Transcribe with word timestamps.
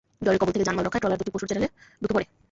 ঝড়ের 0.21 0.39
কবল 0.41 0.51
থেকে 0.53 0.67
জানমাল 0.67 0.83
রক্ষায় 0.85 1.01
ট্রলার 1.03 1.19
দুটি 1.19 1.31
পশুর 1.33 1.49
চ্যানেলে 1.49 1.67
ঢুকে 2.01 2.13
পড়ে। 2.15 2.25